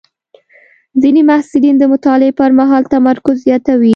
ځینې 1.01 1.21
محصلین 1.29 1.75
د 1.79 1.83
مطالعې 1.93 2.31
پر 2.39 2.49
مهال 2.59 2.83
تمرکز 2.93 3.35
زیاتوي. 3.47 3.89